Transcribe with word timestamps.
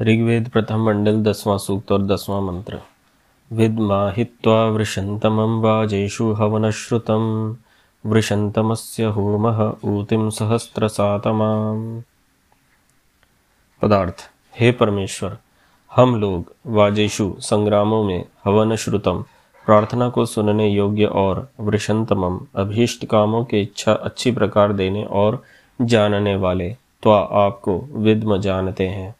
ऋग्वेद 0.00 0.48
प्रथम 0.48 0.86
मंडल 0.86 1.22
दसवां 1.22 1.58
सूक्त 1.58 1.92
और 1.92 2.02
दसवां 2.02 2.42
मंत्र। 2.42 2.80
विद्माहित्वा 3.52 4.64
वृषन्तमं 4.64 5.60
वाजेषु 5.60 6.32
हवनश्रुतं 6.32 7.54
वृषन्तमस्य 8.06 9.04
होमः 9.04 9.72
ऊतिम 9.84 10.30
सहस्त्रसातमाम् 10.30 12.02
पदार्थ, 13.82 14.14
हे 14.60 14.72
परमेश्वर, 14.72 15.38
हम 15.96 16.16
लोग 16.16 16.52
वाजेशु 16.66 17.34
संग्रामों 17.38 18.04
में 18.04 18.24
हवन 18.44 18.76
श्रुतम 18.76 19.24
प्रार्थना 19.66 20.08
को 20.08 20.26
सुनने 20.26 20.68
योग्य 20.68 21.04
और 21.04 21.48
वृषंतमम 21.60 22.40
अभीष्ट 22.56 23.06
कामों 23.06 23.44
की 23.44 23.60
इच्छा 23.60 23.92
अच्छी 23.92 24.32
प्रकार 24.32 24.72
देने 24.72 25.04
और 25.04 25.42
जानने 25.80 26.36
वाले 26.36 26.76
तो 27.02 27.10
आपको 27.10 27.78
विद्म 27.92 28.40
जानते 28.40 28.88
हैं। 28.88 29.14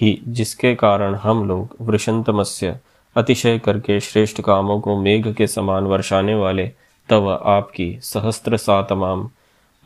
ही 0.00 0.20
जिसके 0.28 0.74
कारण 0.74 1.14
हम 1.14 1.48
लोग 1.48 1.76
वृषंतमस्य 1.80 2.78
अतिशय 3.16 3.58
करके 3.58 4.00
श्रेष्ठ 4.00 4.40
कामों 4.40 4.80
को 4.80 4.96
मेघ 4.96 5.34
के 5.34 5.46
समान 5.46 5.84
वर्षाने 5.84 6.34
वाले 6.34 6.70
तव 7.08 7.30
आपकी 7.32 7.98
सहस्त्र 8.02 8.56
सा 8.56 8.82
तमाम 8.82 9.30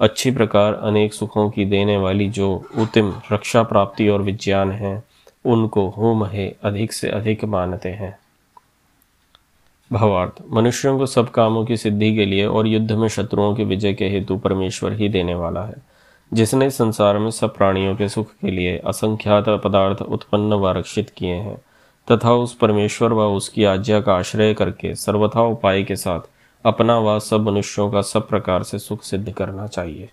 अच्छी 0.01 0.30
प्रकार 0.30 0.75
अनेक 0.75 1.15
सुखों 1.15 1.51
की 1.51 1.65
देने 1.65 1.97
वाली 1.97 2.29
जो 2.29 2.65
उतिम 2.79 3.13
रक्षा 3.33 3.63
प्राप्ति 3.63 4.09
और 4.09 4.23
विज्ञान 4.23 4.71
है, 4.71 5.02
उनको 5.45 5.89
होम 5.89 6.25
है 6.25 6.57
अधिक 6.63 6.93
से 6.93 7.09
अधिक 7.09 7.45
मानते 7.45 7.89
हैं। 7.89 8.19
भावार्थ, 9.93 10.33
मनुष्यों 10.51 10.99
को 10.99 11.07
सब 11.07 11.30
कामों 11.30 11.65
की 11.65 11.77
सिद्धि 11.77 12.15
के 12.16 12.25
लिए 12.27 12.47
और 12.47 12.66
युद्ध 12.66 12.93
में 12.93 13.09
शत्रुओं 13.09 13.55
के 13.55 13.65
विजय 13.65 13.95
के 13.95 14.09
हेतु 14.09 14.37
परमेश्वर 14.37 14.93
ही 14.93 15.09
देने 15.09 15.35
वाला 15.35 15.65
है। 15.65 15.91
जिसने 16.35 16.71
संसार 16.71 17.19
में 17.19 17.31
सब 17.31 17.57
प्राणियों 17.57 17.97
के 17.97 18.09
सुख 18.09 18.31
के 18.31 18.51
लिए 18.51 18.79
असंख्यात 18.79 19.45
पदार्थ 19.49 20.02
उत्पन्न 20.02 20.52
व 20.52 20.69
रक्षित 20.69 21.11
किए 21.11 21.35
हैं, 21.35 21.57
तथा 22.11 22.33
उस 22.33 22.55
परमेश्वर 22.55 23.13
व 23.13 23.21
उसकी 23.21 23.65
आज्ञा 23.65 24.01
का 24.01 24.15
आश्रय 24.15 24.55
करके 24.55 24.95
सर्वथा 24.95 25.43
उपाय 25.43 25.83
के 25.83 25.97
साथ 25.97 26.21
अपना 26.65 26.99
व 26.99 27.19
सब 27.19 27.41
मनुष्यों 27.41 27.91
का 27.91 28.02
सब 28.02 28.29
प्रकार 28.29 28.63
से 28.63 28.79
सुख 28.79 29.02
सिद्ध 29.02 29.33
करना 29.33 29.66
चाहिए। 29.66 30.11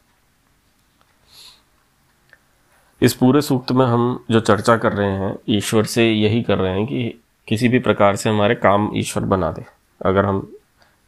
इस 3.01 3.13
पूरे 3.13 3.41
सूक्त 3.41 3.71
में 3.71 3.85
हम 3.85 4.25
जो 4.31 4.39
चर्चा 4.39 4.77
कर 4.77 4.93
रहे 4.93 5.11
हैं, 5.11 5.35
ईश्वर 5.49 5.83
से 5.83 6.11
यही 6.11 6.43
कर 6.43 6.57
रहे 6.57 6.73
हैं 6.73 6.85
कि 6.85 7.21
किसी 7.47 7.69
भी 7.69 7.79
प्रकार 7.79 8.15
से 8.15 8.29
हमारे 8.29 8.55
काम 8.55 8.91
ईश्वर 8.95 9.23
बना 9.23 9.51
दे। 9.51 9.65
अगर 10.05 10.25
हम 10.25 10.55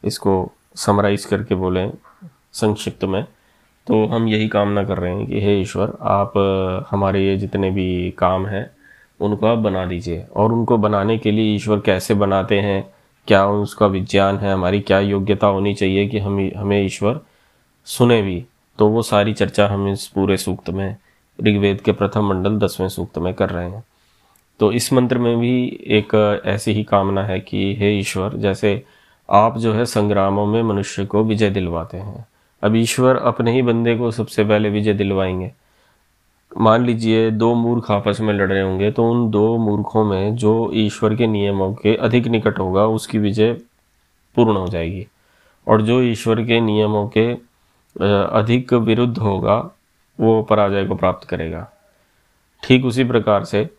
इसको 0.03 0.51
समराइज 0.75 1.25
करके 1.25 1.55
बोलें 1.55 1.91
संक्षिप्त 2.53 3.03
में 3.03 3.25
तो 3.91 4.05
हम 4.05 4.27
यही 4.27 4.47
कामना 4.47 4.83
कर 4.83 4.97
रहे 4.97 5.15
हैं 5.15 5.27
कि, 5.27 5.41
हे 5.41 5.61
ईश्वर, 5.61 5.97
आप 6.01 6.33
हमारे 6.91 7.25
ये 7.25 7.37
जितने 7.37 7.71
भी 7.71 8.11
काम 8.11 8.45
हैं, 8.45 8.71
उनको 9.19 9.47
आप 9.47 9.57
बना 9.57 9.85
दीजिए। 9.85 10.25
और 10.35 10.53
उनको 10.53 10.77
बनाने 10.77 11.17
के 11.17 11.31
लिए 11.31 11.55
ईश्वर 11.55 11.79
कैसे 11.79 12.13
बनाते 12.13 12.59
हैं, 12.59 12.93
क्या 13.27 13.47
उसका 13.47 13.85
विज्ञान 13.85 14.37
है, 14.37 14.53
हमारी 14.53 14.79
क्या 14.79 14.99
योग्यता 14.99 15.47
होनी 15.47 15.73
चाहिए 15.73 16.07
कि 16.07 16.19
हम, 16.19 16.51
हमें 16.57 16.85
ईश्वर 16.85 17.19
सुने 17.85 18.21
भी 18.21 18.45
तो 18.77 18.87
वो 18.87 19.01
सारी 19.01 19.33
चर्चा 19.33 19.67
हम 19.67 19.87
इस 19.87 20.07
पूरे 20.07 20.37
सूक्त 20.37 20.69
में, 20.69 20.95
ऋग्वेद 21.47 21.81
के 21.81 21.91
प्रथम 21.91 22.25
मंडल 22.25 22.57
दसवें 22.57 22.89
सूक्त 22.89 23.17
में 23.17 23.33
कर 23.33 23.49
रहे 23.49 23.69
हैं। 23.69 23.83
तो 24.59 24.71
इस 24.71 24.93
मंत्र 24.93 25.17
में 25.17 25.39
भी 25.39 25.79
एक 25.87 26.41
ऐसी 26.45 26.71
ही 26.71 26.83
कामना 26.83 27.23
है 27.23 27.39
कि, 27.39 27.75
हे 27.79 27.99
ईश्वर, 27.99 28.37
जैसे 28.37 28.83
आप 29.31 29.57
जो 29.57 29.73
है 29.73 29.85
संग्रामों 29.85 30.45
में 30.45 30.63
मनुष्य 30.63 31.05
को 31.05 31.23
विजय 31.23 31.49
दिलवाते 31.49 31.97
हैं 31.97 32.25
अब 32.63 32.75
ईश्वर 32.75 33.15
अपने 33.15 33.51
ही 33.51 33.61
बंदे 33.61 33.95
को 33.97 34.11
सबसे 34.11 34.43
पहले 34.43 34.69
विजय 34.69 34.93
दिलवाएँगे। 34.93 35.51
मान 36.57 36.85
लीजिए 36.85 37.31
दो 37.31 37.53
मूर्ख 37.55 37.91
आपस 37.91 38.17
में 38.21 38.33
लड़ 38.33 38.51
रहे 38.51 38.61
होंगे 38.61 38.91
तो 38.91 39.09
उन 39.11 39.29
दो 39.31 39.57
मूर्खों 39.57 40.03
में 40.05 40.35
जो 40.35 40.71
ईश्वर 40.73 41.15
के 41.15 41.27
नियमों 41.27 41.73
के 41.73 41.95
अधिक 41.95 42.27
निकट 42.27 42.59
होगा, 42.59 42.85
उसकी 42.85 43.17
विजय 43.17 43.53
पूर्ण 44.35 44.57
हो 44.57 44.67
जाएगी। 44.67 45.07
और 45.67 45.81
जो 45.81 46.01
ईश्वर 46.01 46.43
के 46.43 46.59
नियमों 46.61 47.07
के 47.07 47.33
अधिक 48.39 48.73
विरुद्ध 48.73 49.17
होगा, 49.17 49.71
वो 50.19 50.41
पराजय 50.43 50.85
को 50.85 50.95
प्राप्त 50.95 51.27
करेगा। 51.27 51.67
ठीक 52.63 52.85
उसी 52.85 53.03
प्रकार 53.03 53.43
से 53.43 53.69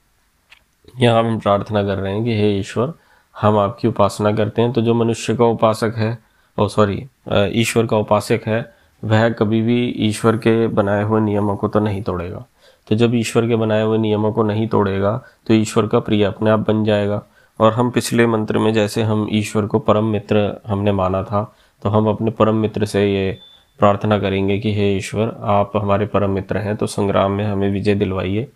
यहाँ 1.01 1.23
हम 1.25 1.39
प्रार्थना 1.39 1.83
कर 1.83 1.97
रहे 1.99 2.15
हैं 2.15 2.25
कि 2.25 2.37
हे 2.37 2.59
ईश्वर, 2.59 2.93
हम 3.41 3.59
आपकी 3.59 3.89
उपासना 3.89 4.33
करते 4.33 4.63
हैं। 4.63 4.73
तो 4.73 4.83
जो 4.83 4.95
मनुष्य 4.95 5.35
का 5.37 5.45
उपासक 5.45 5.95
है, 5.97 6.19
ओ, 6.59 6.69
सॉरी 6.69 7.07
ईश्वर 7.33 7.87
का 7.87 7.97
उपासक 7.97 8.41
है 8.47 8.75
वह 9.03 9.29
कभी 9.31 9.61
भी 9.63 9.85
ईश्वर 10.09 10.37
के 10.37 10.67
बनाए 10.69 11.03
हुए 11.03 11.21
नियमों 11.21 11.57
को 11.57 11.69
तो 11.69 11.81
नहीं 11.81 12.03
तोड़ेगा। 12.03 12.45
तो 12.89 12.97
जब 12.97 13.15
ईश्वर 13.15 13.47
के 13.49 13.57
बनाए 13.57 13.83
हुए 13.83 13.99
नियमों 13.99 14.33
को 14.33 14.43
नहीं 14.43 14.67
तोड़ेगा 14.69 15.17
तो 15.47 15.55
ईश्वर 15.55 15.87
का 15.87 16.01
प्रिय 16.01 16.25
अपने 16.25 16.51
आप 16.51 16.61
बन 16.69 16.85
जाएगा। 16.85 17.23
और 17.61 17.73
हम 17.73 17.91
पिछले 17.91 18.27
मंत्र 18.27 18.59
में 18.59 18.73
जैसे 18.75 19.03
हम 19.03 19.27
ईश्वर 19.33 19.67
को 19.67 19.79
परम 19.79 20.05
मित्र 20.05 20.61
हमने 20.67 20.93
माना 20.93 21.23
था 21.23 21.43
तो 21.83 21.89
हम 21.89 22.09
अपने 22.09 22.31
परम 22.31 22.57
मित्र 22.57 22.85
से 22.85 23.05
ये 23.15 23.39
प्रार्थना 23.81 24.19
करेंगे 24.19 24.59
कि, 24.59 24.75
हे 24.75 24.97
ईश्वर, 24.97 25.37
आप 25.43 25.73
हमारे 25.77 26.07
परम 26.07 26.31
मित्र 26.31 26.59
हैं 26.59 26.77
तो 26.77 26.87
संग्राम 26.87 27.33
में 27.33 27.45
हमें 27.45 27.71
विजय 27.71 27.95
दिलवाइए। 27.95 28.47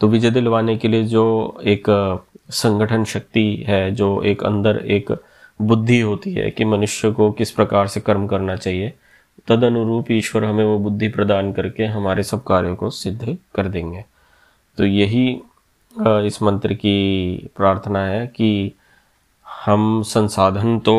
तो 0.00 0.08
विजय 0.08 0.30
दिलवाने 0.30 0.76
के 0.76 0.88
लिए 0.88 1.04
जो 1.04 1.24
एक, 1.64 1.84
संगठन 2.50 3.04
शक्ति 3.04 3.64
है, 3.68 3.90
जो 3.90 4.22
एक 4.22 4.42
अंदर 4.44 4.76
एक 4.76 5.12
बुद्धि 5.60 6.00
होती 6.00 6.32
है 6.32 6.50
कि 6.50 6.64
मनुष्य 6.64 7.10
को 7.10 7.30
किस 7.32 7.50
प्रकार 7.50 7.86
से 7.86 8.00
कर्म 8.00 8.26
करना 8.26 8.56
चाहिए 8.56 8.92
तद 9.48 9.64
अनुरूप 9.64 10.10
ईश्वर 10.10 10.44
हमें 10.44 10.64
वो 10.64 10.78
बुद्धि 10.78 11.08
प्रदान 11.08 11.52
करके 11.52 11.84
हमारे 11.86 12.22
सब 12.22 12.42
कार्यों 12.44 12.74
को 12.76 12.90
सिद्ध 12.90 13.36
कर 13.54 13.68
देंगे। 13.68 14.04
तो 14.78 14.86
यही 14.86 15.28
इस 16.26 16.42
मंत्र 16.42 16.74
की 16.74 17.50
प्रार्थना 17.56 18.04
है 18.06 18.26
कि 18.26 18.72
हम 19.46 20.02
संसाधन 20.02 20.78
तो 20.78 20.96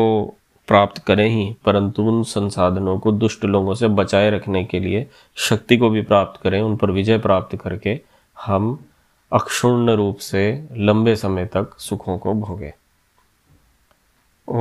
प्राप्त 0.68 0.98
करें 0.98 1.28
ही, 1.28 1.56
परंतु 1.64 2.02
उन 2.02 2.22
संसाधनों 2.22 2.98
को 2.98 3.12
दुष्ट 3.12 3.44
लोगों 3.44 3.74
से 3.74 3.88
बचाए 3.88 4.30
रखने 4.30 4.64
के 4.64 4.80
लिए 4.80 5.06
शक्ति 5.38 5.76
को 5.76 5.90
भी 5.90 6.02
प्राप्त 6.02 6.40
करें, 6.42 6.60
उन 6.62 6.76
पर 6.76 6.90
विजय 6.90 7.18
प्राप्त 7.18 7.56
करके 7.56 8.00
हम 8.36 8.78
अक्षुण्ण 9.32 9.90
रूप 9.90 10.18
से 10.18 10.42
लंबे 10.72 11.14
समय 11.16 11.46
तक 11.46 11.78
सुखों 11.78 12.18
को 12.18 12.34
भोगें। 12.34 12.72
ओ 14.48 14.58